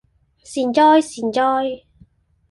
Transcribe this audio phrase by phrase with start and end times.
[0.43, 1.43] 善哉善哉